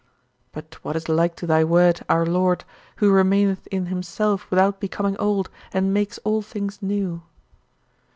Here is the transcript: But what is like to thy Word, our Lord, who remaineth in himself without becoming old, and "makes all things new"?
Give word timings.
But 0.51 0.79
what 0.83 0.95
is 0.95 1.07
like 1.07 1.35
to 1.35 1.45
thy 1.45 1.63
Word, 1.63 2.01
our 2.09 2.25
Lord, 2.25 2.63
who 2.95 3.11
remaineth 3.11 3.67
in 3.67 3.85
himself 3.85 4.49
without 4.49 4.79
becoming 4.79 5.15
old, 5.17 5.51
and 5.71 5.93
"makes 5.93 6.17
all 6.23 6.41
things 6.41 6.81
new"? 6.81 7.21